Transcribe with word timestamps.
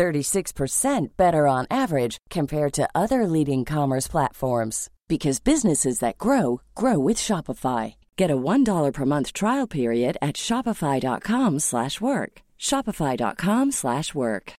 36% 0.00 1.16
better 1.18 1.46
on 1.46 1.66
average 1.70 2.16
compared 2.30 2.72
to 2.72 2.88
other 2.94 3.26
leading 3.26 3.66
commerce 3.66 4.08
platforms 4.08 4.88
because 5.08 5.40
businesses 5.40 5.98
that 5.98 6.16
grow 6.16 6.62
grow 6.74 6.98
with 6.98 7.18
Shopify. 7.18 7.94
Get 8.16 8.30
a 8.30 8.36
$1 8.36 8.92
per 8.94 9.04
month 9.04 9.32
trial 9.32 9.66
period 9.66 10.16
at 10.22 10.36
shopify.com/work. 10.36 12.32
shopify.com/work. 12.68 14.52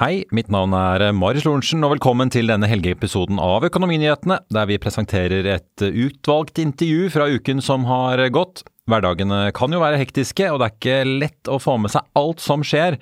Hei, 0.00 0.24
mitt 0.32 0.48
navn 0.48 0.72
er 0.72 1.12
Marius 1.12 1.44
Lorentzen, 1.44 1.84
og 1.84 1.90
velkommen 1.92 2.30
til 2.30 2.46
denne 2.48 2.68
helgeepisoden 2.70 3.38
av 3.42 3.66
Økonominyhetene, 3.68 4.38
der 4.48 4.68
vi 4.70 4.78
presenterer 4.78 5.44
et 5.44 5.82
utvalgt 5.82 6.58
intervju 6.62 7.10
fra 7.10 7.26
uken 7.28 7.60
som 7.60 7.84
har 7.84 8.22
gått. 8.32 8.62
Hverdagene 8.90 9.42
kan 9.56 9.72
jo 9.72 9.82
være 9.82 10.00
hektiske, 10.00 10.48
og 10.50 10.60
det 10.60 10.66
er 10.66 10.74
ikke 10.76 11.20
lett 11.24 11.50
å 11.50 11.60
få 11.62 11.76
med 11.80 11.94
seg 11.94 12.06
alt 12.18 12.42
som 12.42 12.64
skjer. 12.66 12.98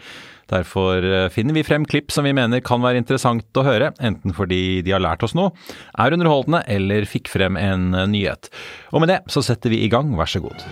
Derfor 0.48 1.04
finner 1.32 1.56
vi 1.56 1.64
frem 1.66 1.84
klipp 1.88 2.12
som 2.12 2.24
vi 2.24 2.32
mener 2.36 2.62
kan 2.64 2.80
være 2.84 3.00
interessant 3.02 3.60
å 3.60 3.66
høre, 3.66 3.90
enten 4.00 4.32
fordi 4.36 4.80
de 4.84 4.94
har 4.96 5.04
lært 5.04 5.24
oss 5.26 5.36
noe, 5.36 5.52
er 6.00 6.16
underholdende 6.16 6.62
eller 6.72 7.08
fikk 7.08 7.28
frem 7.32 7.60
en 7.60 7.90
nyhet. 8.12 8.48
Og 8.92 9.04
med 9.04 9.12
det 9.12 9.20
så 9.32 9.44
setter 9.44 9.74
vi 9.74 9.82
i 9.84 9.92
gang, 9.92 10.16
vær 10.16 10.32
så 10.32 10.40
god. 10.44 10.64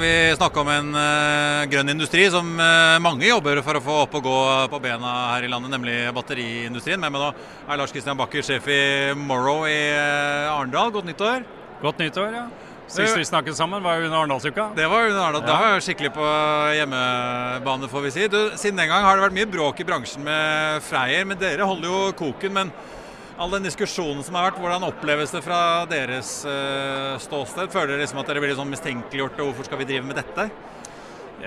Skal 0.00 0.08
vi 0.08 0.36
snakke 0.36 0.60
om 0.62 0.68
en 0.72 0.94
uh, 0.96 1.66
grønn 1.68 1.92
industri 1.92 2.22
som 2.32 2.46
uh, 2.56 2.96
mange 3.04 3.26
jobber 3.26 3.58
for 3.60 3.76
å 3.76 3.82
få 3.84 3.96
opp 4.06 4.14
og 4.16 4.22
gå 4.24 4.36
på 4.72 4.78
bena 4.80 5.10
her 5.34 5.44
i 5.44 5.50
landet, 5.52 5.68
nemlig 5.74 5.96
batteriindustrien. 6.16 6.96
Med 7.02 7.12
meg 7.12 7.20
nå 7.20 7.26
er 7.68 7.76
Lars 7.76 7.92
Kristian 7.92 8.16
Bakker, 8.16 8.40
sjef 8.40 8.64
i 8.72 9.12
Morrow 9.12 9.66
i 9.68 9.76
uh, 9.92 10.54
Arendal. 10.54 10.88
Godt 10.94 11.10
nyttår. 11.10 11.44
Godt 11.82 12.00
nyttår, 12.00 12.32
ja. 12.32 12.46
Sist 12.88 13.18
vi 13.18 13.26
snakket 13.28 13.58
sammen 13.58 13.84
var 13.84 14.00
jo 14.00 14.08
under 14.08 14.22
Arendalsuka. 14.22 14.70
Det 14.78 14.88
var 14.88 15.10
under 15.10 15.20
Arendal. 15.26 15.44
Ja. 15.44 15.50
Da 15.50 15.58
var 15.60 15.76
jeg 15.76 15.84
skikkelig 15.90 16.14
på 16.16 16.30
hjemmebane, 16.78 17.92
får 17.92 18.06
vi 18.06 18.14
si. 18.16 18.30
Du, 18.32 18.40
siden 18.56 18.80
den 18.80 18.88
gang 18.94 19.04
har 19.04 19.20
det 19.20 19.26
vært 19.26 19.36
mye 19.36 19.50
bråk 19.52 19.84
i 19.84 19.88
bransjen 19.92 20.24
med 20.24 20.80
Freyr, 20.88 21.28
men 21.28 21.44
dere 21.44 21.68
holder 21.68 21.92
jo 21.92 22.00
koken. 22.24 22.56
men 22.56 22.72
all 23.36 23.50
den 23.50 23.66
diskusjonen 23.66 24.22
som 24.24 24.36
har 24.38 24.48
vært, 24.48 24.60
hvordan 24.62 24.86
oppleves 24.88 25.32
det 25.34 25.42
fra 25.44 25.86
deres 25.90 26.32
uh, 26.48 27.16
ståsted? 27.22 27.70
Føler 27.72 27.94
dere 27.94 28.04
liksom 28.04 28.20
at 28.22 28.30
dere 28.30 28.42
blir 28.42 28.56
sånn 28.58 28.70
mistenkeliggjort, 28.72 29.40
og 29.40 29.50
hvorfor 29.50 29.68
skal 29.68 29.80
vi 29.82 29.88
drive 29.92 30.06
med 30.08 30.20
dette? 30.20 30.48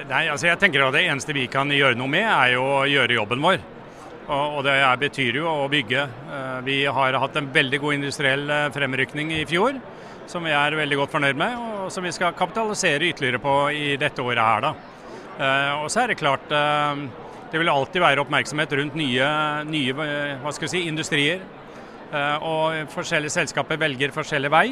Nei, 0.09 0.23
altså 0.25 0.48
jeg 0.48 0.58
tenker 0.58 0.81
at 0.81 0.95
Det 0.95 1.03
eneste 1.06 1.36
vi 1.38 1.45
kan 1.52 1.70
gjøre 1.70 1.98
noe 2.00 2.09
med, 2.09 2.25
er 2.25 2.56
jo 2.56 2.64
å 2.66 2.84
gjøre 2.90 3.17
jobben 3.20 3.44
vår. 3.44 3.62
Og, 4.34 4.62
det 4.66 4.78
betyr 5.02 5.42
jo 5.42 5.50
å 5.52 5.67
bygge. 5.72 6.06
Uh, 6.30 6.59
vi 6.66 6.84
har 7.00 7.20
hatt 7.20 7.40
en 7.40 7.52
veldig 7.53 7.81
god 7.84 8.00
industriell 8.00 8.47
uh, 8.50 8.70
fremrykning 8.73 9.34
i 9.38 9.44
fjor, 9.50 9.78
som 10.31 10.47
vi 10.47 10.56
er 10.56 10.80
veldig 10.80 11.02
godt 11.02 11.14
fornøyd 11.14 11.40
med, 11.40 11.58
og 11.59 11.92
som 11.94 12.06
vi 12.06 12.14
skal 12.16 12.38
kapitalisere 12.38 13.12
ytterligere 13.12 13.44
på 13.44 13.58
i 13.75 13.90
dette 14.00 14.23
året 14.23 14.40
her. 14.40 14.64
da. 14.64 14.73
og 15.81 15.90
så 15.92 16.03
er 16.03 16.14
det 16.14 16.22
klart 16.22 16.45
det 17.53 17.59
vil 17.62 17.70
alltid 17.70 18.02
være 18.02 18.23
oppmerksomhet 18.23 18.72
rundt 18.80 18.95
nye, 18.97 19.28
nye 19.68 20.53
si, 20.72 20.88
industrier. 20.88 21.44
Og 22.13 22.91
forskjellige 22.94 23.34
selskaper 23.34 23.79
velger 23.81 24.13
forskjellig 24.13 24.51
vei. 24.53 24.68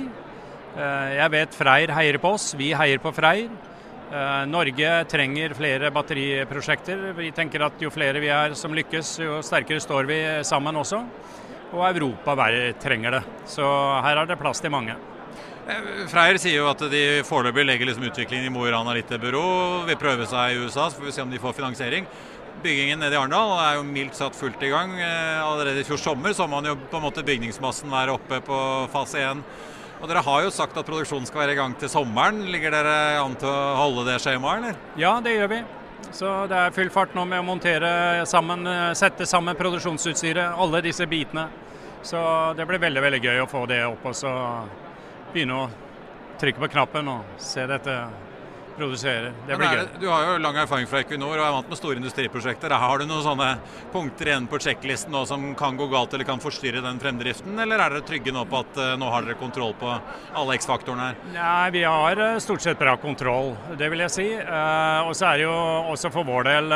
Jeg 1.18 1.32
vet 1.34 1.56
Freyr 1.58 1.92
heier 1.98 2.18
på 2.22 2.36
oss, 2.38 2.52
vi 2.56 2.70
heier 2.78 3.02
på 3.02 3.12
Freyr. 3.16 3.50
Norge 4.52 4.90
trenger 5.08 5.56
flere 5.56 5.92
batteriprosjekter. 5.96 7.12
Vi 7.18 7.32
tenker 7.36 7.64
at 7.66 7.82
jo 7.82 7.92
flere 7.94 8.22
vi 8.24 8.30
er 8.32 8.56
som 8.60 8.76
lykkes, 8.76 9.14
jo 9.24 9.40
sterkere 9.46 9.84
står 9.84 10.10
vi 10.10 10.20
sammen 10.48 10.76
også. 10.80 11.02
Og 11.72 11.86
Europa 11.88 12.36
trenger 12.84 13.18
det. 13.18 13.24
Så 13.48 13.64
her 14.04 14.20
er 14.20 14.28
det 14.28 14.40
plass 14.40 14.62
til 14.62 14.74
mange. 14.74 14.98
Freyr 16.12 16.40
sier 16.42 16.58
jo 16.58 16.68
at 16.72 16.82
de 16.92 17.22
foreløpig 17.24 17.64
legger 17.64 17.88
liksom 17.88 18.04
utviklingen 18.10 18.50
i 18.50 18.52
Mo 18.52 18.66
i 18.68 18.72
Rana 18.74 18.96
litt 18.98 19.08
til. 19.08 19.24
Vil 19.88 20.00
prøve 20.00 20.28
seg 20.28 20.56
i 20.56 20.60
USA, 20.60 20.90
så 20.90 20.98
får 20.98 21.08
vi 21.08 21.16
se 21.16 21.24
om 21.24 21.32
de 21.32 21.40
får 21.40 21.56
finansiering 21.62 22.08
byggingen 22.62 23.02
nede 23.02 23.16
i 23.16 23.20
Arendal 23.20 23.54
er 23.58 23.78
jo 23.78 23.84
mildt 23.88 24.18
satt 24.20 24.38
fullt 24.38 24.62
i 24.66 24.72
gang. 24.72 24.94
Allerede 25.02 25.82
i 25.82 25.88
fjor 25.88 26.02
sommer 26.02 26.36
så 26.38 26.48
man 26.52 26.68
jo 26.68 26.76
på 26.78 27.00
en 27.00 27.06
måte 27.06 27.24
bygningsmassen 27.26 27.92
være 27.92 28.16
oppe 28.18 28.42
på 28.46 28.58
fase 28.94 29.24
1. 29.32 29.44
Og 30.02 30.10
Dere 30.10 30.24
har 30.26 30.46
jo 30.46 30.54
sagt 30.54 30.78
at 30.78 30.88
produksjonen 30.88 31.28
skal 31.30 31.44
være 31.44 31.54
i 31.54 31.60
gang 31.60 31.76
til 31.78 31.92
sommeren. 31.94 32.42
Ligger 32.50 32.74
dere 32.74 32.96
an 33.22 33.36
til 33.38 33.50
å 33.50 33.76
holde 33.78 34.08
det 34.08 34.18
skjemaet, 34.24 34.64
eller? 34.64 34.80
Ja, 34.98 35.20
det 35.22 35.36
gjør 35.36 35.52
vi. 35.52 35.60
Så 36.10 36.32
det 36.50 36.58
er 36.58 36.74
full 36.74 36.90
fart 36.90 37.14
nå 37.14 37.28
med 37.30 37.44
å 37.44 37.46
montere 37.46 37.92
sammen, 38.30 38.66
sette 38.98 39.28
sammen 39.30 39.58
produksjonsutstyret, 39.60 40.58
alle 40.58 40.82
disse 40.82 41.06
bitene. 41.08 41.46
Så 42.02 42.18
det 42.58 42.66
blir 42.66 42.82
veldig 42.82 43.04
veldig 43.06 43.22
gøy 43.22 43.44
å 43.44 43.50
få 43.50 43.68
det 43.70 43.84
opp 43.86 44.08
og 44.10 44.18
så 44.18 44.34
begynne 45.32 45.60
å 45.62 45.70
trykke 46.42 46.64
på 46.64 46.72
knappen 46.74 47.12
og 47.14 47.36
se 47.38 47.68
dette 47.70 47.94
produsere. 48.78 49.32
Det 49.48 49.58
blir 49.58 49.76
gøy. 49.76 49.86
Du 50.02 50.08
har 50.10 50.26
jo 50.26 50.38
lang 50.42 50.58
erfaring 50.64 50.88
fra 50.90 51.02
Equinor 51.04 51.38
og 51.38 51.46
er 51.46 51.54
vant 51.56 51.72
med 51.72 51.80
store 51.80 52.00
industriprosjekter. 52.00 52.74
Har 52.82 53.02
du 53.02 53.08
noen 53.10 53.24
sånne 53.26 53.50
punkter 53.94 54.32
igjen 54.32 54.48
på 54.52 54.60
sjekklisten 54.64 55.14
nå 55.14 55.24
som 55.30 55.52
kan 55.60 55.78
gå 55.80 55.88
galt 55.92 56.14
eller 56.16 56.28
kan 56.28 56.42
forstyrre 56.44 56.84
den 56.84 57.02
fremdriften, 57.02 57.58
eller 57.60 57.82
er 57.82 57.98
dere 57.98 58.08
trygge 58.08 58.34
nå 58.36 58.46
på 58.50 58.62
at 58.62 58.80
uh, 58.80 58.94
nå 59.00 59.10
har 59.14 59.28
dere 59.28 59.40
kontroll 59.40 59.76
på 59.80 59.92
alle 59.92 60.58
X-faktorene 60.60 61.10
her? 61.10 61.20
Nei, 61.36 61.68
vi 61.76 61.84
har 61.88 62.22
uh, 62.22 62.40
stort 62.44 62.64
sett 62.64 62.80
bra 62.80 62.96
kontroll, 63.02 63.54
det 63.80 63.92
vil 63.92 64.06
jeg 64.08 64.16
si. 64.16 64.30
Uh, 64.40 65.08
og 65.08 65.14
så 65.18 65.32
er 65.32 65.42
det 65.42 65.48
jo 65.50 65.58
også 65.94 66.14
for 66.14 66.28
vår 66.28 66.50
del 66.52 66.76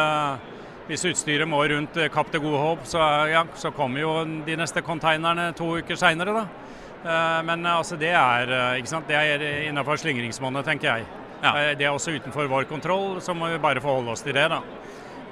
hvis 0.86 1.02
utstyret 1.10 1.50
må 1.50 1.64
rundt 1.66 1.98
Kapp 2.14 2.30
til 2.30 2.44
Gode 2.44 2.60
Håp, 2.62 2.84
så, 2.86 3.02
ja, 3.32 3.42
så 3.58 3.72
kommer 3.74 4.04
jo 4.04 4.12
de 4.46 4.58
neste 4.60 4.84
konteinerne 4.86 5.48
to 5.58 5.72
uker 5.80 5.98
seinere, 5.98 6.44
da. 6.44 7.42
Men 7.46 7.66
altså, 7.66 7.98
det 7.98 8.12
er, 8.14 8.54
ikke 8.78 8.92
sant? 8.92 9.10
det 9.10 9.18
er 9.18 9.42
innenfor 9.66 9.98
slingringsmonnet, 9.98 10.66
tenker 10.70 10.92
jeg. 10.92 11.25
Ja. 11.46 11.54
Eh, 11.62 11.78
det 11.78 11.86
er 11.86 11.94
også 11.94 12.16
utenfor 12.16 12.50
vår 12.50 12.66
kontroll, 12.70 13.22
så 13.22 13.36
må 13.38 13.52
vi 13.54 13.62
bare 13.62 13.84
forholde 13.84 14.16
oss 14.16 14.26
til 14.26 14.34
det. 14.34 14.48
da. 14.50 14.62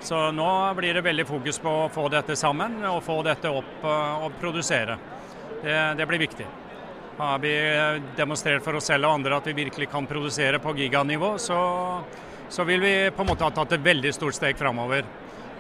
Så 0.04 0.20
nå 0.36 0.50
blir 0.78 0.94
det 0.94 1.02
veldig 1.02 1.26
fokus 1.26 1.60
på 1.64 1.72
å 1.86 1.90
få 1.90 2.10
dette 2.12 2.36
sammen 2.36 2.82
og 2.86 3.04
få 3.06 3.22
dette 3.26 3.50
opp 3.50 3.88
eh, 3.88 4.26
og 4.26 4.36
produsere. 4.42 5.00
Det, 5.64 5.78
det 5.98 6.08
blir 6.10 6.22
viktig. 6.22 6.46
Har 7.18 7.40
vi 7.40 7.54
demonstrert 8.18 8.64
for 8.66 8.78
oss 8.78 8.90
selv 8.90 9.08
og 9.08 9.20
andre 9.20 9.38
at 9.38 9.48
vi 9.48 9.58
virkelig 9.64 9.88
kan 9.90 10.06
produsere 10.10 10.60
på 10.60 10.74
giganivå, 10.78 11.36
så, 11.38 11.58
så 12.50 12.66
vil 12.68 12.82
vi 12.82 12.94
på 13.14 13.22
en 13.22 13.30
måte 13.30 13.46
ha 13.46 13.54
tatt 13.54 13.76
et 13.78 13.86
veldig 13.86 14.12
stort 14.18 14.34
steg 14.34 14.58
framover 14.58 15.06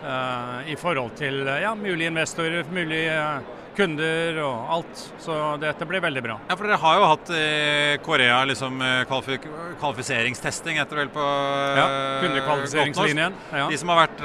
uh, 0.02 0.66
i 0.66 0.74
forhold 0.82 1.14
til 1.20 1.46
ja, 1.46 1.76
mulige 1.78 2.10
investorer, 2.10 2.66
mulige 2.74 3.14
uh, 3.14 3.63
kunder 3.78 4.40
og 4.44 4.72
alt. 4.78 5.04
Så 5.24 5.38
dette 5.62 5.88
blir 5.90 6.04
veldig 6.04 6.24
bra. 6.26 6.38
Ja, 6.50 6.58
for 6.58 6.68
Dere 6.68 6.80
har 6.82 7.00
jo 7.00 7.10
hatt 7.12 7.32
i 7.34 7.42
eh, 7.44 7.98
Korea 8.06 8.40
liksom, 8.50 8.82
eh, 8.86 9.04
kvalif 9.10 9.48
kvalifiseringstesting 9.82 10.80
etter 10.82 11.02
vel 11.02 11.12
på 11.14 11.24
ja, 11.24 11.88
kundekvalifiseringslinjen. 12.24 13.38
Ja. 13.52 13.68
De 13.72 13.80
som 13.82 13.92
har 13.94 14.04
vært 14.06 14.24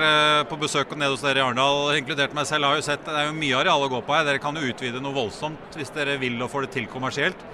på 0.50 0.60
besøk 0.60 0.94
nede 0.96 1.12
hos 1.14 1.24
dere 1.24 1.42
i 1.42 1.44
Arendal, 1.44 1.94
inkludert 1.98 2.36
meg 2.36 2.48
selv, 2.50 2.68
har 2.68 2.78
jo 2.78 2.86
sett 2.86 3.04
det 3.08 3.16
er 3.16 3.30
jo 3.30 3.36
mye 3.38 3.58
areal 3.62 3.86
å 3.86 3.90
gå 3.92 4.02
på 4.06 4.16
her. 4.16 4.26
Dere 4.28 4.42
kan 4.42 4.56
jo 4.58 4.68
utvide 4.68 5.02
noe 5.02 5.16
voldsomt 5.16 5.78
hvis 5.78 5.92
dere 5.96 6.18
vil 6.20 6.38
og 6.44 6.52
får 6.52 6.68
det 6.68 6.74
til 6.78 6.90
kommersielt. 6.92 7.46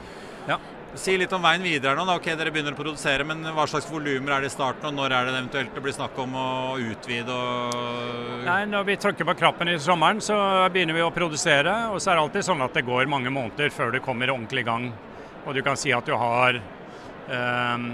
Ja. 0.49 0.59
Si 0.95 1.17
litt 1.19 1.33
om 1.35 1.43
veien 1.43 1.63
videre 1.65 1.97
nå. 1.99 2.05
Da. 2.07 2.15
Ok, 2.21 2.29
Dere 2.39 2.53
begynner 2.55 2.75
å 2.77 2.79
produsere, 2.79 3.25
men 3.27 3.43
hva 3.57 3.65
slags 3.67 3.89
volumer 3.91 4.37
er 4.37 4.45
det 4.45 4.53
i 4.53 4.55
starten, 4.55 4.87
og 4.87 4.95
når 4.95 5.15
er 5.17 5.27
det 5.27 5.33
eventuelt 5.35 5.75
det 5.75 5.83
blir 5.83 5.97
snakk 5.97 6.21
om 6.23 6.37
å 6.39 6.51
utvide? 6.79 7.35
Og 7.35 8.45
Nei, 8.47 8.61
Når 8.71 8.87
vi 8.87 8.97
trykker 9.03 9.27
på 9.27 9.35
krappen 9.41 9.73
i 9.73 9.79
sommeren, 9.83 10.23
så 10.23 10.37
begynner 10.71 10.95
vi 10.95 11.03
å 11.03 11.11
produsere. 11.15 11.75
Og 11.91 11.99
så 11.99 12.13
er 12.13 12.21
det 12.21 12.27
alltid 12.29 12.47
sånn 12.47 12.63
at 12.63 12.79
det 12.79 12.87
går 12.87 13.11
mange 13.11 13.33
måneder 13.35 13.75
før 13.75 13.91
du 13.91 13.99
kommer 14.05 14.31
ordentlig 14.31 14.63
i 14.63 14.69
gang. 14.71 14.87
Og 15.45 15.59
du 15.59 15.65
kan 15.67 15.77
si 15.81 15.91
at 15.93 16.07
du 16.07 16.15
har 16.15 16.61
um, 16.63 17.91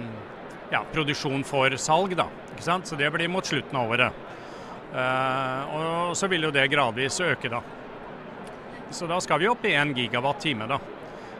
ja, 0.70 0.84
produksjon 0.92 1.46
for 1.48 1.80
salg, 1.80 2.12
da. 2.20 2.28
Ikke 2.52 2.68
sant? 2.68 2.90
Så 2.90 3.00
det 3.00 3.08
blir 3.16 3.32
mot 3.32 3.46
slutten 3.46 3.80
av 3.80 3.96
året. 3.96 4.24
Uh, 4.92 5.72
og 5.72 6.16
så 6.18 6.28
vil 6.28 6.50
jo 6.50 6.52
det 6.52 6.68
gradvis 6.68 7.22
øke, 7.24 7.48
da. 7.48 7.64
Så 8.92 9.08
da 9.08 9.22
skal 9.24 9.40
vi 9.40 9.48
opp 9.48 9.64
i 9.64 9.72
1 9.78 9.96
gigawatt 9.96 10.44
time, 10.44 10.68
da. 10.68 10.82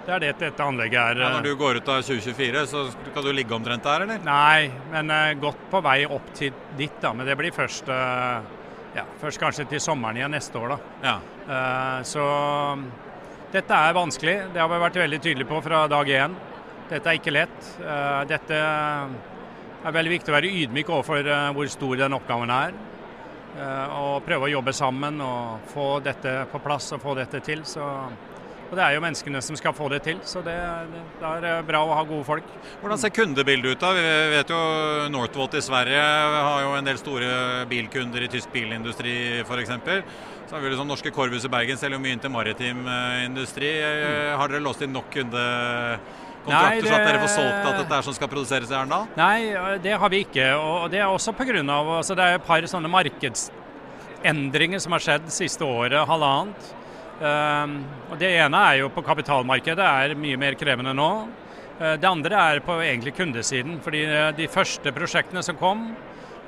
Det 0.06 0.14
er 0.14 0.22
det 0.22 0.30
dette 0.40 0.64
anlegget 0.64 1.00
er. 1.00 1.20
Ja, 1.20 1.28
når 1.36 1.44
du 1.44 1.56
går 1.60 1.80
ut 1.80 1.90
av 1.92 2.00
2024, 2.02 2.62
så 2.70 2.84
skal 2.92 3.26
du 3.26 3.32
ligge 3.36 3.54
omtrent 3.54 3.84
der, 3.84 4.06
eller? 4.06 4.22
Nei, 4.24 4.70
men 4.92 5.12
uh, 5.12 5.32
godt 5.40 5.66
på 5.70 5.82
vei 5.84 5.98
opp 6.08 6.32
til 6.36 6.54
dit, 6.78 6.94
da. 7.02 7.12
Men 7.16 7.28
det 7.28 7.36
blir 7.38 7.52
først, 7.54 7.90
uh, 7.92 8.40
ja, 8.96 9.04
først 9.20 9.40
kanskje 9.42 9.68
til 9.70 9.82
sommeren 9.84 10.18
igjen 10.18 10.32
neste 10.32 10.56
år, 10.58 10.72
da. 10.72 10.78
Ja. 11.04 11.16
Uh, 11.50 11.98
så 12.08 12.24
dette 13.52 13.76
er 13.76 13.96
vanskelig. 13.96 14.36
Det 14.54 14.62
har 14.62 14.70
vi 14.72 14.80
vært 14.86 15.02
veldig 15.02 15.20
tydelige 15.20 15.50
på 15.50 15.60
fra 15.66 15.84
dag 15.90 16.14
én. 16.16 16.38
Dette 16.90 17.06
er 17.06 17.18
ikke 17.20 17.34
lett. 17.34 17.66
Dette 18.26 18.56
er 18.58 19.94
veldig 19.94 20.10
viktig 20.10 20.32
å 20.32 20.34
være 20.34 20.48
ydmyk 20.50 20.88
overfor 20.90 21.28
hvor 21.54 21.68
stor 21.70 22.00
den 22.00 22.16
oppgaven 22.16 22.50
er. 22.50 22.72
Og 23.94 24.24
prøve 24.26 24.48
å 24.48 24.50
jobbe 24.50 24.74
sammen 24.74 25.20
og 25.22 25.68
få 25.70 25.86
dette 26.02 26.32
på 26.50 26.58
plass 26.62 26.88
og 26.96 27.02
få 27.04 27.14
dette 27.18 27.38
til. 27.46 27.62
Så 27.66 27.86
og 28.70 28.76
det 28.78 28.84
er 28.84 28.94
jo 28.94 29.02
menneskene 29.02 29.40
som 29.42 29.56
skal 29.58 29.74
få 29.74 29.88
det 29.90 29.98
til, 30.06 30.18
så 30.22 30.44
det, 30.46 30.54
det 31.18 31.50
er 31.50 31.64
bra 31.66 31.80
å 31.82 31.94
ha 31.98 32.04
gode 32.06 32.22
folk. 32.28 32.52
Hvordan 32.78 33.00
ser 33.02 33.10
kundebildet 33.10 33.74
ut 33.74 33.82
da? 33.82 33.90
Vi 33.96 34.04
vet 34.36 34.52
jo 34.54 34.60
Northvolt 35.10 35.56
i 35.58 35.62
Sverige 35.64 36.04
har 36.46 36.62
jo 36.62 36.76
en 36.78 36.86
del 36.86 37.00
store 37.00 37.32
bilkunder 37.70 38.28
i 38.28 38.30
tysk 38.30 38.52
bilindustri 38.54 39.16
f.eks. 39.42 39.74
Så 40.46 40.56
har 40.56 40.62
vi 40.62 40.70
liksom 40.70 40.88
Norske 40.90 41.10
Korvus 41.14 41.44
i 41.46 41.50
Bergen 41.50 41.78
selger 41.78 41.98
jo 41.98 42.02
mye 42.02 42.14
inn 42.14 42.22
til 42.22 42.32
maritim 42.34 42.86
eh, 42.86 43.26
industri. 43.26 43.68
Mm. 43.70 44.38
Har 44.38 44.50
dere 44.50 44.62
låst 44.64 44.82
inn 44.82 44.94
nok 44.94 45.06
kundekontrakter 45.14 46.50
Nei, 46.50 46.80
det... 46.80 46.88
så 46.88 46.96
at 46.96 47.06
dere 47.06 47.20
får 47.22 47.32
solgt 47.36 47.68
at 47.68 47.78
dette 47.82 47.98
er 47.98 48.06
som 48.06 48.16
skal 48.16 48.30
produseres 48.32 48.72
i 48.72 48.76
Arendal? 48.78 49.06
Nei, 49.18 49.78
det 49.82 49.94
har 50.02 50.10
vi 50.10 50.24
ikke. 50.26 50.50
Og 50.58 50.90
det 50.90 51.02
er 51.02 51.10
også 51.10 51.34
pga. 51.38 51.58
Altså 51.60 52.18
det 52.18 52.26
er 52.26 52.38
et 52.38 52.46
par 52.46 52.66
sånne 52.70 52.90
markedsendringer 52.90 54.82
som 54.82 54.94
har 54.94 55.06
skjedd 55.06 55.30
siste 55.34 55.66
året, 55.66 56.02
halvannet. 56.10 56.76
Ehm, 57.20 57.84
Det 58.18 58.28
ene 58.36 58.56
er 58.56 58.78
jo 58.80 58.88
på 58.88 59.04
kapitalmarkedet, 59.04 59.84
er 59.84 60.16
mye 60.16 60.38
mer 60.40 60.54
krevende 60.54 60.94
nå. 60.96 61.28
Eh, 61.80 61.96
det 61.96 62.08
andre 62.08 62.36
er 62.36 62.60
på 62.60 62.80
egentlig 62.80 63.14
kundesiden. 63.14 63.80
fordi 63.80 64.04
eh, 64.04 64.32
De 64.32 64.48
første 64.48 64.92
prosjektene 64.92 65.42
som 65.42 65.56
kom 65.56 65.94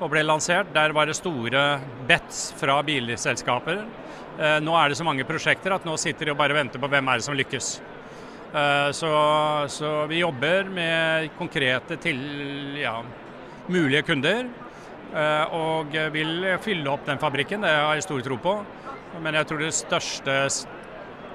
og 0.01 0.11
ble 0.11 0.23
lansert, 0.23 0.73
der 0.73 0.93
var 0.93 1.07
det 1.07 1.17
store 1.17 1.79
bets 2.09 2.53
fra 2.57 2.83
bilselskaper. 2.83 3.85
Eh, 4.39 4.59
nå 4.61 4.75
er 4.77 4.89
det 4.89 4.97
så 4.97 5.05
mange 5.05 5.25
prosjekter 5.25 5.73
at 5.73 5.85
nå 5.85 5.97
sitter 5.97 6.27
de 6.27 6.33
og 6.33 6.39
bare 6.39 6.57
venter 6.57 6.81
på 6.81 6.89
hvem 6.89 7.09
er 7.09 7.21
det 7.21 7.25
som 7.25 7.37
lykkes. 7.37 7.81
Så, 8.93 9.09
så 9.73 9.91
vi 10.11 10.19
jobber 10.19 10.67
med 10.69 11.31
konkrete 11.39 11.97
til 11.97 12.19
ja, 12.77 12.99
mulige 13.73 14.03
kunder. 14.05 14.45
Og 15.57 15.97
vil 16.13 16.45
fylle 16.61 16.93
opp 16.93 17.07
den 17.09 17.17
fabrikken, 17.17 17.65
det 17.65 17.73
har 17.73 17.95
jeg 17.97 18.05
stor 18.05 18.21
tro 18.21 18.37
på. 18.37 18.53
Men 19.21 19.37
jeg 19.37 19.49
tror 19.51 19.61
det 19.61 19.75
største 19.77 20.37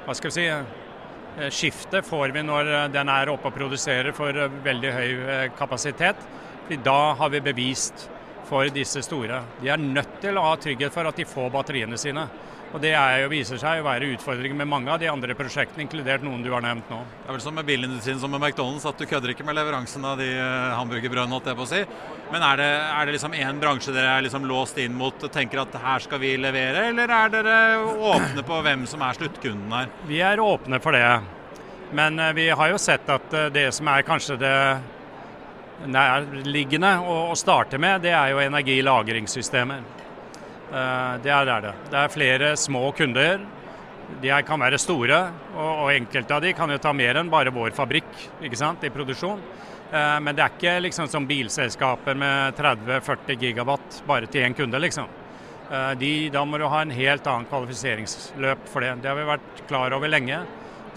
hva 0.07 0.15
skal 0.15 0.31
vi 0.31 0.35
si, 0.37 0.45
eh, 0.47 1.49
skiftet 1.51 2.05
får 2.07 2.31
vi 2.31 2.43
når 2.47 2.69
eh, 2.71 2.85
den 2.93 3.09
er 3.11 3.29
oppe 3.29 3.51
og 3.51 3.57
produserer 3.57 4.15
for 4.15 4.31
eh, 4.31 4.59
veldig 4.63 4.93
høy 4.95 5.49
kapasitet. 5.59 6.21
Da 6.83 6.99
har 7.19 7.29
vi 7.31 7.43
bevist 7.43 8.07
for 8.47 8.67
disse 8.73 9.03
store. 9.05 9.41
De 9.61 9.71
er 9.71 9.81
nødt 9.81 10.19
til 10.23 10.37
å 10.37 10.45
ha 10.49 10.57
trygghet 10.61 10.93
for 10.95 11.09
at 11.09 11.19
de 11.19 11.27
får 11.27 11.51
batteriene 11.53 11.99
sine. 11.99 12.27
Og 12.75 12.81
Det 12.83 12.91
er 12.91 13.21
jo, 13.21 13.29
viser 13.31 13.59
seg 13.61 13.79
å 13.79 13.85
være 13.85 14.09
utfordringen 14.11 14.57
med 14.59 14.67
mange 14.67 14.91
av 14.91 14.99
de 14.99 15.07
andre 15.07 15.35
prosjektene, 15.39 15.85
inkludert 15.85 16.23
noen 16.25 16.41
du 16.43 16.49
har 16.51 16.63
nevnt 16.65 16.89
nå. 16.91 16.99
Det 17.21 17.29
er 17.29 17.37
vel 17.37 17.43
som 17.45 17.55
med 17.55 17.67
bilindustrien 17.67 18.19
som 18.19 18.33
med 18.33 18.43
McDonald's, 18.43 18.83
at 18.89 18.99
du 18.99 19.05
kødder 19.07 19.31
ikke 19.31 19.45
med 19.47 19.55
leveransen 19.55 20.03
av 20.05 20.19
de 20.19 20.27
eh, 20.33 20.73
hamburgerbrødene, 20.75 21.31
holdt 21.37 21.47
jeg 21.47 21.59
på 21.59 21.63
å 21.63 21.69
si. 21.71 21.79
Men 22.33 22.43
er 22.43 22.59
det, 22.59 22.67
er 22.97 23.07
det 23.07 23.15
liksom 23.15 23.37
én 23.39 23.61
bransje 23.63 23.95
dere 23.95 24.17
er 24.17 24.27
liksom 24.27 24.49
låst 24.49 24.81
inn 24.83 24.97
mot 24.99 25.15
og 25.15 25.31
tenker 25.31 25.63
at 25.63 25.79
her 25.79 26.03
skal 26.03 26.19
vi 26.19 26.33
levere, 26.43 26.89
eller 26.91 27.15
er 27.21 27.33
dere 27.37 27.55
åpne 28.11 28.43
på 28.51 28.59
hvem 28.67 28.83
som 28.91 29.07
er 29.07 29.21
sluttkunden 29.21 29.79
her? 29.79 29.95
Vi 30.11 30.19
er 30.27 30.43
åpne 30.43 30.83
for 30.83 30.97
det. 30.97 31.07
Men 31.95 32.19
eh, 32.19 32.35
vi 32.35 32.49
har 32.51 32.75
jo 32.75 32.83
sett 32.83 33.07
at 33.15 33.31
eh, 33.31 33.47
det 33.55 33.69
som 33.79 33.87
er 33.95 34.03
kanskje 34.07 34.39
det 34.43 34.55
nærliggende 35.85 36.95
å 37.05 37.35
starte 37.37 37.77
med, 37.81 38.01
det 38.05 38.15
er 38.15 38.31
jo 38.33 38.41
energilagringssystemer. 38.41 39.85
Eh, 40.71 41.13
det 41.23 41.31
er 41.31 41.45
det. 41.47 41.75
Det 41.91 42.01
er 42.01 42.13
flere 42.13 42.55
små 42.57 42.89
kunder. 42.97 43.45
De 44.21 44.31
kan 44.47 44.59
være 44.59 44.79
store, 44.79 45.19
og 45.59 45.89
enkelte 45.91 46.33
av 46.33 46.41
de 46.41 46.53
kan 46.55 46.71
jo 46.71 46.79
ta 46.79 46.93
mer 46.95 47.19
enn 47.19 47.29
bare 47.29 47.51
vår 47.51 47.73
fabrikk 47.75 48.07
ikke 48.47 48.59
sant, 48.59 48.85
i 48.87 48.91
produksjon. 48.93 49.41
Eh, 49.91 50.19
men 50.23 50.35
det 50.35 50.43
er 50.43 50.55
ikke 50.55 50.75
liksom 50.87 51.07
som 51.11 51.27
bilselskaper 51.27 52.17
med 52.19 52.59
30-40 52.59 53.39
gigawatt 53.43 54.01
bare 54.07 54.27
til 54.31 54.47
én 54.47 54.55
kunde, 54.55 54.79
liksom. 54.83 55.07
Eh, 55.71 55.91
de, 55.99 56.11
da 56.31 56.43
må 56.47 56.59
du 56.59 56.67
ha 56.67 56.83
en 56.83 56.95
helt 56.95 57.27
annen 57.27 57.47
kvalifiseringsløp 57.51 58.67
for 58.71 58.83
det. 58.83 58.95
Det 59.03 59.11
har 59.11 59.19
vi 59.19 59.27
vært 59.27 59.65
klar 59.67 59.95
over 59.95 60.11
lenge. 60.11 60.41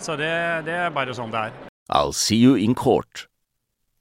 Så 0.00 0.16
det, 0.16 0.30
det 0.66 0.78
er 0.86 0.94
bare 0.94 1.14
sånn 1.14 1.34
det 1.34 1.50
er. 1.50 1.66
I'll 1.90 2.14
see 2.14 2.38
you 2.38 2.54
in 2.56 2.74
court. 2.74 3.26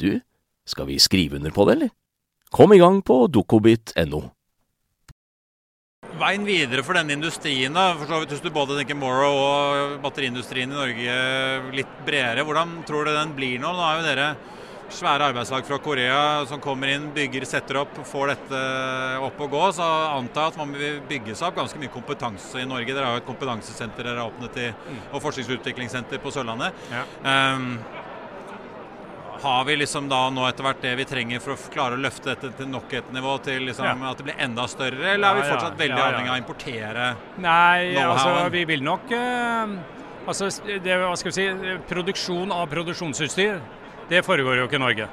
du, 0.00 0.20
skal 0.68 0.88
vi 0.88 1.00
skrive 1.02 1.36
under 1.40 1.54
på 1.54 1.66
det, 1.68 1.76
eller? 1.76 1.92
Kom 2.54 2.72
i 2.72 2.78
gang 2.78 3.00
på 3.02 3.24
dokobit.no. 3.26 4.22
Veien 6.14 6.44
videre 6.46 6.84
for 6.86 6.94
denne 6.94 7.16
industrien, 7.16 7.74
da, 7.74 7.88
for 7.98 8.06
så 8.06 8.20
vidt 8.22 8.34
hvis 8.36 8.44
du 8.44 8.52
både 8.54 8.76
tenker 8.78 8.98
Morrow 8.98 9.34
og 9.34 9.96
batteriindustrien 10.04 10.70
i 10.70 10.76
Norge 10.76 11.16
litt 11.74 11.96
bredere, 12.06 12.44
hvordan 12.46 12.76
tror 12.86 13.08
du 13.08 13.14
den 13.16 13.32
blir 13.34 13.58
nå? 13.58 13.72
Nå 13.74 13.82
er 13.88 13.98
jo 13.98 14.04
dere 14.06 14.28
svære 14.94 15.30
arbeidslag 15.30 15.66
fra 15.66 15.78
Korea 15.82 16.20
som 16.46 16.60
kommer 16.62 16.92
inn, 16.92 17.08
bygger, 17.14 17.46
setter 17.48 17.80
opp, 17.82 17.96
får 18.06 18.34
dette 18.34 18.62
opp 19.24 19.42
og 19.42 19.56
gå. 19.56 19.62
Så 19.76 19.88
antar 20.14 20.48
jeg 20.48 20.54
at 20.54 20.60
man 20.60 20.74
vil 20.78 21.00
bygge 21.08 21.34
seg 21.34 21.48
opp 21.48 21.60
ganske 21.62 21.80
mye 21.80 21.92
kompetanse 21.94 22.62
i 22.62 22.68
Norge. 22.68 22.92
Dere 22.92 23.08
har 23.08 23.18
jo 23.18 23.24
et 23.24 23.28
kompetansesenter 23.28 24.06
dere 24.06 24.22
har 24.22 24.30
åpnet 24.32 24.60
i, 24.60 24.70
mm. 24.70 25.02
og 25.10 25.24
forsknings- 25.24 25.50
og 25.50 25.58
utviklingssenter 25.58 26.22
på 26.22 26.34
Sørlandet. 26.34 26.84
Ja. 26.92 27.04
Um, 27.24 27.78
har 29.44 29.64
vi 29.68 29.76
liksom 29.76 30.08
da 30.08 30.20
nå 30.32 30.46
etter 30.48 30.64
hvert 30.66 30.82
det 30.82 30.92
vi 30.98 31.04
trenger 31.08 31.42
for 31.44 31.54
å 31.54 31.72
klare 31.72 31.98
å 31.98 32.00
løfte 32.00 32.32
dette 32.32 32.50
til 32.58 32.68
nok 32.72 32.92
et 32.96 33.10
nivå 33.14 33.34
til 33.44 33.66
liksom 33.68 33.86
ja. 33.86 33.96
at 34.10 34.20
det 34.20 34.26
blir 34.28 34.38
enda 34.46 34.64
større, 34.70 35.02
eller 35.12 35.28
er 35.28 35.38
vi 35.38 35.48
fortsatt 35.50 35.76
veldig 35.80 36.00
avhengig 36.00 36.30
av 36.30 36.36
å 36.36 36.40
importere 36.40 37.08
Nei, 37.44 37.96
altså 38.00 38.46
vi 38.54 38.64
vil 38.72 38.84
nok 38.86 39.12
uh, 39.12 39.74
Altså, 40.24 40.48
det, 40.64 40.94
hva 40.96 41.12
skal 41.20 41.28
vi 41.28 41.34
si, 41.36 41.74
produksjon 41.90 42.52
av 42.56 42.70
produksjonsutstyr, 42.72 43.58
det 44.08 44.22
foregår 44.24 44.56
jo 44.56 44.64
ikke 44.64 44.78
i 44.78 44.80
Norge. 44.80 45.08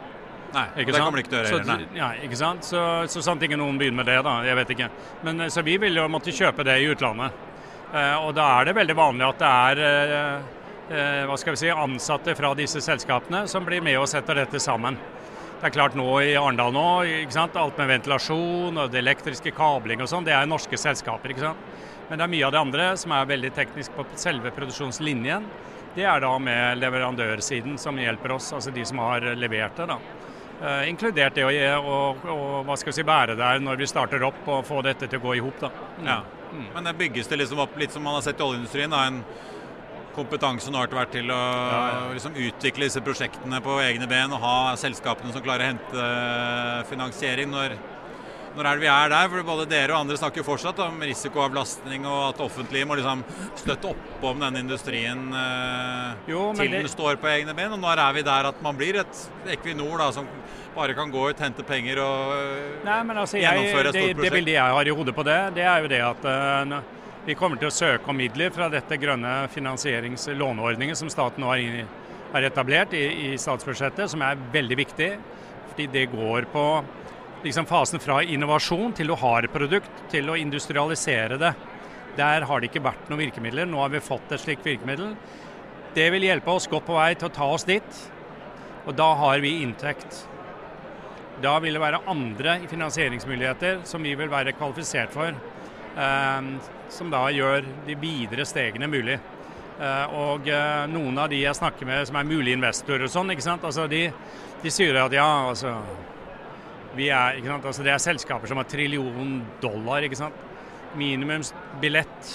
Nei, 0.55 0.63
ikke 0.79 0.93
det 0.95 1.01
kommer 1.01 1.19
det 1.19 1.25
ikke 1.25 1.33
til 1.33 1.39
å 1.39 1.41
gjøre 1.41 1.59
heller. 1.65 1.83
Ja, 1.97 2.07
ikke 2.23 2.39
sant? 2.39 2.63
Så, 2.63 2.79
så 3.11 3.23
sant 3.25 3.43
ikke 3.43 3.59
noen 3.59 3.75
begynner 3.79 4.05
med 4.05 4.07
det, 4.07 4.15
da. 4.23 4.37
Jeg 4.47 4.55
vet 4.61 4.71
ikke. 4.71 4.87
Men 5.27 5.43
Så 5.51 5.65
vi 5.67 5.75
vil 5.83 5.99
jo 5.99 6.07
måtte 6.11 6.31
kjøpe 6.31 6.63
det 6.63 6.77
i 6.79 6.87
utlandet. 6.93 7.43
Uh, 7.91 8.23
og 8.23 8.31
da 8.39 8.47
er 8.61 8.71
det 8.71 8.77
veldig 8.79 8.95
vanlig 8.95 9.27
at 9.27 9.43
det 9.43 9.51
er 9.51 9.83
uh, 9.83 10.60
Eh, 10.60 10.60
hva 10.91 11.37
skal 11.39 11.55
vi 11.55 11.61
si, 11.61 11.69
ansatte 11.71 12.35
fra 12.35 12.51
disse 12.57 12.81
selskapene 12.83 13.45
som 13.47 13.63
blir 13.63 13.83
med 13.85 13.95
og 14.01 14.09
setter 14.11 14.41
dette 14.41 14.59
sammen. 14.59 14.97
Det 15.61 15.69
er 15.69 15.75
klart 15.75 15.93
nå 15.95 16.07
i 16.25 16.31
Arendal 16.35 16.73
nå, 16.73 16.85
alt 17.05 17.77
med 17.77 17.89
ventilasjon 17.91 18.81
og 18.81 18.91
det 18.91 18.97
elektriske 19.03 19.53
kabling 19.53 20.01
og 20.01 20.09
sånn, 20.09 20.25
det 20.25 20.33
er 20.33 20.49
norske 20.49 20.77
selskaper. 20.77 21.31
ikke 21.31 21.43
sant? 21.45 21.67
Men 22.09 22.17
det 22.17 22.25
er 22.25 22.31
mye 22.33 22.47
av 22.47 22.51
det 22.51 22.59
andre 22.59 22.87
som 22.97 23.13
er 23.15 23.29
veldig 23.29 23.51
teknisk 23.55 23.93
på 23.95 24.03
selve 24.19 24.51
produksjonslinjen. 24.51 25.45
Det 25.95 26.03
er 26.07 26.23
da 26.23 26.31
med 26.41 26.81
leverandørsiden 26.81 27.77
som 27.79 27.99
hjelper 27.99 28.33
oss, 28.35 28.49
altså 28.57 28.73
de 28.73 28.83
som 28.89 28.99
har 29.03 29.29
levert 29.37 29.77
det. 29.77 29.87
da. 29.93 29.99
Eh, 30.61 30.89
inkludert 30.89 31.37
det 31.37 31.45
å, 31.45 31.51
å, 31.77 32.01
å, 32.25 32.35
hva 32.67 32.75
skal 32.77 32.91
vi 32.91 32.97
si, 32.99 33.05
bære 33.07 33.37
der 33.39 33.63
når 33.63 33.79
vi 33.79 33.87
starter 33.89 34.25
opp 34.27 34.43
og 34.45 34.65
få 34.67 34.81
dette 34.85 35.07
til 35.07 35.21
å 35.21 35.23
gå 35.23 35.37
i 35.37 35.45
hop. 35.45 35.63
Mm. 35.63 36.09
Ja. 36.09 36.19
Mm. 36.51 36.67
Men 36.73 36.89
det 36.89 36.97
bygges 36.99 37.31
det 37.31 37.39
liksom 37.41 37.61
opp 37.63 37.77
litt 37.79 37.93
som 37.95 38.03
man 38.05 38.17
har 38.17 38.25
sett 38.25 38.41
i 38.41 38.45
oljeindustrien? 38.49 38.91
da, 38.91 39.05
en 39.07 39.21
kompetanse 40.15 40.71
nå 40.71 40.77
har 40.81 40.87
vært 40.91 41.11
til 41.15 41.29
å 41.31 41.37
ja, 41.39 41.79
ja. 41.93 42.01
Liksom 42.15 42.35
utvikle 42.35 42.87
disse 42.89 43.01
prosjektene 43.05 43.61
på 43.63 43.77
egne 43.83 44.07
ben 44.11 44.31
og 44.35 44.41
ha 44.43 44.75
selskapene 44.79 45.31
som 45.33 45.41
klarer 45.45 45.65
å 45.65 45.71
hente 45.73 46.85
finansiering 46.91 47.49
når 47.51 47.77
når 48.51 48.67
er 48.67 48.75
det 48.75 48.83
vi 48.83 48.87
er 48.91 49.11
der? 49.13 49.29
For 49.31 49.45
både 49.47 49.65
dere 49.71 49.93
og 49.95 50.01
andre 50.01 50.17
snakker 50.19 50.43
fortsatt 50.43 50.79
om 50.83 50.97
risikoavlastning 51.07 52.03
og 52.03 52.33
at 52.33 52.41
offentlige 52.43 52.83
må 52.89 52.97
liksom 52.99 53.21
støtte 53.55 53.93
opp 53.93 54.25
om 54.27 54.41
denne 54.43 54.59
industrien 54.59 55.21
eh, 55.31 56.17
Jo, 56.27 56.49
til 56.59 56.67
det- 56.67 56.81
den 56.83 56.91
står 56.91 57.15
på 57.21 57.29
egne 57.31 57.55
ben. 57.55 57.71
Og 57.71 57.79
når 57.79 58.01
er 58.03 58.11
vi 58.19 58.23
der 58.27 58.49
at 58.51 58.59
man 58.61 58.75
blir 58.75 58.99
et 58.99 59.21
Equinor 59.55 59.97
da, 60.03 60.09
som 60.11 60.27
bare 60.75 60.93
kan 60.93 61.09
gå 61.09 61.29
ut, 61.31 61.39
hente 61.39 61.63
penger 61.63 62.03
og 62.03 62.33
eh, 62.35 62.83
Nei, 62.83 62.99
men 63.07 63.17
altså, 63.23 63.39
gjennomføre 63.39 63.87
jeg, 63.87 63.87
et 63.87 63.95
stort 63.95 64.03
stort 64.03 64.07
det 64.09 64.15
prosjekt? 64.19 64.35
bildet 64.35 64.53
jeg 64.59 64.75
har 64.75 64.85
i 64.91 64.95
hodet 64.99 65.15
på 65.15 65.23
det, 65.31 65.39
det 65.55 65.63
er 65.71 65.79
jo 65.79 65.87
det 65.95 66.01
at 66.11 66.25
eh, 66.25 66.65
n- 66.67 66.83
vi 67.25 67.35
kommer 67.37 67.59
til 67.61 67.69
å 67.69 67.73
søke 67.73 68.09
om 68.09 68.17
midler 68.17 68.49
fra 68.53 68.65
dette 68.71 68.97
grønne 68.97 69.45
finansieringslåneordningen 69.53 70.97
som 70.97 71.09
staten 71.13 71.43
nå 71.43 71.51
har, 71.51 72.41
etablert 72.47 72.95
i, 72.97 73.03
i 73.27 73.37
statsbudsjettet, 73.37 74.09
som 74.09 74.23
er 74.25 74.39
veldig 74.53 74.77
viktig. 74.79 75.09
Fordi 75.69 75.85
det 75.93 76.07
går 76.13 76.47
på 76.51 76.63
liksom 77.43 77.67
fasen 77.69 78.01
fra 78.01 78.21
innovasjon 78.23 78.95
til 78.97 79.11
du 79.11 79.17
har 79.21 79.45
et 79.45 79.53
produkt, 79.53 79.91
til 80.09 80.31
å 80.31 80.39
industrialisere 80.39 81.37
det. 81.41 81.53
Der 82.17 82.47
har 82.47 82.59
det 82.59 82.71
ikke 82.71 82.83
vært 82.87 83.11
noen 83.11 83.21
virkemidler. 83.21 83.69
Nå 83.69 83.83
har 83.83 83.93
vi 83.93 84.01
fått 84.03 84.33
et 84.33 84.41
slikt 84.41 84.65
virkemiddel. 84.65 85.13
Det 85.93 86.09
vil 86.15 86.25
hjelpe 86.25 86.57
oss 86.57 86.69
godt 86.71 86.87
på 86.89 86.97
vei 86.97 87.13
til 87.13 87.29
å 87.29 87.35
ta 87.35 87.51
oss 87.53 87.67
dit. 87.67 88.03
Og 88.87 88.97
da 88.97 89.11
har 89.19 89.45
vi 89.45 89.59
inntekt. 89.61 90.23
Da 91.41 91.53
vil 91.61 91.77
det 91.77 91.85
være 91.85 92.01
andre 92.09 92.57
finansieringsmuligheter 92.71 93.85
som 93.87 94.01
vi 94.03 94.17
vil 94.17 94.31
være 94.31 94.55
kvalifisert 94.57 95.13
for, 95.13 95.37
som 96.91 97.09
da 97.11 97.25
gjør 97.31 97.65
de 97.87 97.95
videre 97.99 98.45
stegene 98.47 98.87
mulig. 98.87 99.19
Eh, 99.81 100.13
og 100.13 100.45
eh, 100.51 100.83
noen 100.91 101.17
av 101.17 101.31
de 101.31 101.39
jeg 101.41 101.57
snakker 101.57 101.87
med 101.89 102.05
som 102.05 102.19
er 102.19 102.27
mulige 102.27 102.57
investorer 102.57 103.07
og 103.07 103.13
sånn? 103.13 103.31
Altså 103.33 103.87
de, 103.89 104.03
de 104.61 104.73
sier 104.73 104.99
at 105.01 105.15
ja, 105.15 105.27
altså 105.49 105.73
er? 107.01 107.41
Altså 107.55 107.85
det 107.85 107.93
er 107.93 108.03
selskaper 108.03 108.51
som 108.51 108.59
har 108.61 108.69
trillion 108.69 109.39
dollar. 109.63 110.05
ikke 110.05 110.19
sant? 110.19 110.47
Minimumsbillett 110.99 112.33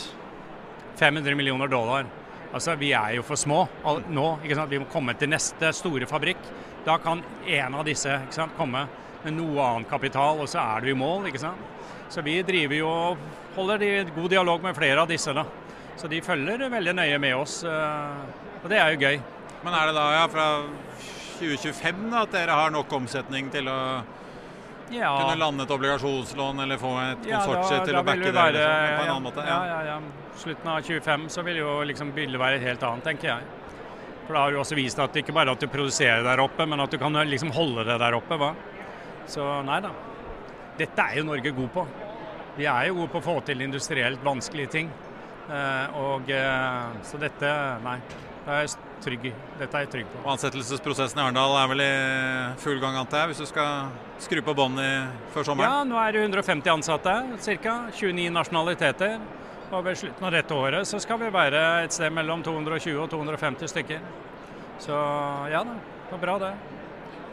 500 0.97 1.37
millioner 1.37 1.69
dollar. 1.69 2.07
Altså, 2.53 2.75
Vi 2.81 2.93
er 2.97 3.19
jo 3.19 3.23
for 3.23 3.37
små 3.37 3.67
nå. 4.09 4.27
ikke 4.43 4.57
sant? 4.57 4.71
Vi 4.71 4.81
må 4.81 4.89
komme 4.91 5.15
til 5.15 5.31
neste 5.31 5.71
store 5.77 6.09
fabrikk. 6.09 6.41
Da 6.87 6.97
kan 6.99 7.23
en 7.47 7.75
av 7.75 7.85
disse 7.85 8.09
ikke 8.09 8.41
sant, 8.41 8.57
komme 8.57 8.87
med 9.23 9.35
noe 9.37 9.63
annen 9.63 9.87
kapital, 9.91 10.41
og 10.41 10.49
så 10.49 10.63
er 10.63 10.81
du 10.81 10.91
i 10.91 10.99
mål. 10.99 11.27
ikke 11.29 11.43
sant? 11.43 11.61
Så 12.09 12.23
vi 12.23 12.43
driver 12.47 12.77
jo 12.79 12.89
og 12.89 13.19
holder 13.57 14.11
god 14.15 14.31
dialog 14.31 14.63
med 14.63 14.77
flere 14.77 14.99
av 15.03 15.09
disse. 15.09 15.33
da. 15.35 15.45
Så 15.97 16.09
de 16.09 16.21
følger 16.21 16.69
veldig 16.71 16.95
nøye 16.95 17.19
med 17.19 17.35
oss, 17.35 17.63
eh, 17.65 18.61
og 18.63 18.69
det 18.71 18.79
er 18.79 18.93
jo 18.93 19.01
gøy. 19.01 19.21
Men 19.65 19.75
er 19.75 19.87
det 19.87 19.95
da 19.97 20.05
ja, 20.13 20.27
fra 20.29 20.47
2025 21.41 22.11
da, 22.13 22.23
at 22.27 22.31
dere 22.37 22.51
har 22.57 22.71
nok 22.71 22.93
omsetning 22.93 23.51
til 23.53 23.65
å 23.69 24.03
Ja. 24.91 25.17
kunne 25.19 25.39
lande 25.41 25.63
et 25.65 25.71
obligasjonslån 25.71 26.61
eller 26.63 26.77
få 26.79 26.93
et 27.13 27.27
Ja, 27.27 27.39
konsortie 27.41 27.79
da- 27.79 27.85
til 27.85 27.95
å 27.97 28.05
backe 28.05 28.23
det 28.23 28.35
være- 28.35 28.53
liksom, 28.53 28.97
på 28.97 29.01
en 29.01 29.07
ja, 29.07 29.13
annen 29.15 29.23
måte? 29.25 29.47
Ja, 29.47 29.65
ja, 29.67 29.83
ja. 29.85 29.99
Slutten 30.37 30.67
av 30.69 30.83
25 30.83 31.27
så 31.29 31.43
vil 31.45 31.57
jo 31.57 31.83
liksom 31.83 32.13
bildet 32.13 32.39
være 32.39 32.61
helt 32.61 32.81
annet, 32.83 33.03
tenker 33.05 33.23
jeg. 33.25 33.43
For 34.27 34.35
da 34.35 34.41
har 34.43 34.51
du 34.51 34.59
også 34.59 34.75
vist 34.77 34.99
at 34.99 35.13
det 35.13 35.25
ikke 35.25 35.35
bare 35.35 35.51
at 35.51 35.59
du 35.61 35.67
produserer 35.67 36.23
der 36.23 36.37
oppe, 36.43 36.67
men 36.69 36.79
at 36.81 36.91
du 36.91 36.99
kan 36.99 37.13
liksom 37.13 37.51
holde 37.53 37.85
det 37.85 37.99
der 37.99 38.13
oppe. 38.13 38.37
hva? 38.39 38.55
Så 39.27 39.65
nei 39.65 39.81
da. 39.81 39.91
Dette 40.79 41.03
er 41.11 41.19
jo 41.21 41.25
Norge 41.25 41.53
god 41.57 41.71
på. 41.75 41.87
Vi 42.57 42.65
er 42.69 42.87
jo 42.89 42.95
gode 43.01 43.13
på 43.13 43.21
å 43.21 43.25
få 43.27 43.35
til 43.45 43.61
industrielt 43.65 44.23
vanskelige 44.25 44.71
ting. 44.73 44.91
Eh, 45.47 45.97
og 46.01 46.31
eh, 46.33 46.97
Så 47.07 47.21
dette 47.23 47.51
Nei. 47.85 47.99
Det 48.47 48.55
er 48.55 48.69
trygg, 49.03 49.25
dette 49.59 49.75
er 49.75 49.83
jeg 49.85 49.91
trygg 49.91 50.11
på. 50.13 50.21
Og 50.23 50.29
Ansettelsesprosessen 50.37 51.19
i 51.19 51.23
Arendal 51.25 51.57
er 51.59 51.71
vel 51.73 51.81
i 51.83 51.89
full 52.63 52.79
gang, 52.79 52.95
antar 53.01 53.25
jeg, 53.25 53.33
hvis 53.33 53.41
du 53.43 53.47
skal 53.51 53.89
skru 54.23 54.39
på 54.47 54.55
bånd 54.55 54.79
i- 54.79 55.09
før 55.35 55.49
sommeren? 55.49 55.67
Ja, 55.67 55.81
nå 55.83 55.99
er 55.99 56.13
det 56.15 56.23
150 56.23 56.71
ansatte, 56.71 57.15
ca. 57.43 57.75
29 57.91 58.31
nasjonaliteter. 58.31 59.19
Og 59.73 59.83
ved 59.83 59.99
slutten 59.99 60.23
av 60.29 60.31
dette 60.31 60.55
året 60.55 60.87
så 60.87 61.01
skal 61.03 61.19
vi 61.19 61.29
være 61.35 61.65
et 61.85 61.93
sted 61.93 62.15
mellom 62.15 62.45
220 62.47 63.01
og 63.03 63.11
250 63.11 63.67
stykker. 63.75 63.99
Så 64.79 64.95
ja 65.51 65.65
da, 65.67 65.75
det 65.75 66.13
var 66.15 66.23
bra 66.23 66.39
det. 66.39 66.53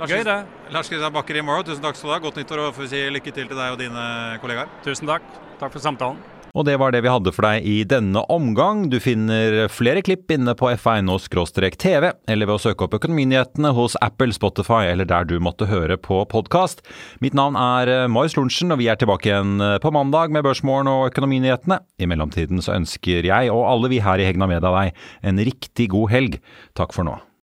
Lars 0.04 0.12
Gøy 0.12 0.26
det. 0.28 0.40
Lars 0.76 0.90
Kristian 0.92 1.14
Bakker 1.16 1.38
i 1.40 1.42
Morrow, 1.48 1.64
tusen 1.64 1.80
takk 1.80 1.96
skal 1.96 2.10
du 2.10 2.14
ha. 2.18 2.20
Godt 2.26 2.36
nyttår 2.42 2.60
og 2.60 2.74
får 2.76 2.90
si 2.92 3.00
lykke 3.08 3.32
til 3.32 3.48
til 3.48 3.56
deg 3.56 3.72
og 3.72 3.80
dine 3.80 4.02
kollegaer. 4.44 4.68
Tusen 4.84 5.08
takk. 5.08 5.24
Takk 5.62 5.72
for 5.72 5.80
samtalen. 5.80 6.20
Og 6.54 6.68
det 6.68 6.76
var 6.78 6.92
det 6.92 7.00
vi 7.06 7.10
hadde 7.10 7.32
for 7.34 7.48
deg 7.48 7.64
i 7.66 7.78
denne 7.88 8.20
omgang. 8.30 8.84
Du 8.92 9.00
finner 9.02 9.72
flere 9.72 10.04
klipp 10.06 10.30
inne 10.36 10.54
på 10.60 10.68
f1.no-tv, 10.76 12.12
eller 12.28 12.52
ved 12.52 12.54
å 12.54 12.62
søke 12.62 12.84
opp 12.84 13.00
Økonominyhetene 13.00 13.72
hos 13.74 13.96
Apple, 14.04 14.36
Spotify 14.36 14.92
eller 14.92 15.08
der 15.08 15.26
du 15.32 15.40
måtte 15.40 15.72
høre 15.72 15.96
på 15.96 16.20
podkast. 16.30 16.84
Mitt 17.24 17.34
navn 17.40 17.56
er 17.56 18.10
Marius 18.12 18.36
Lorentzen, 18.36 18.76
og 18.76 18.84
vi 18.84 18.92
er 18.92 19.00
tilbake 19.00 19.32
igjen 19.32 19.56
på 19.82 19.96
mandag 19.96 20.36
med 20.36 20.44
Børsmorgen 20.44 20.92
og 20.92 21.08
Økonominyhetene. 21.14 21.80
I 21.96 22.12
mellomtiden 22.12 22.62
så 22.62 22.76
ønsker 22.76 23.24
jeg 23.32 23.56
og 23.56 23.70
alle 23.72 23.96
vi 23.96 24.04
her 24.04 24.20
i 24.20 24.28
Hegna 24.28 24.52
Media 24.52 24.68
deg 24.68 25.06
en 25.24 25.46
riktig 25.48 25.94
god 25.96 26.12
helg. 26.12 26.42
Takk 26.76 26.92
for 26.92 27.08
nå. 27.08 27.22